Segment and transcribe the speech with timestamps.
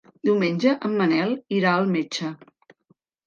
[0.27, 2.31] Diumenge en Manel irà al metge.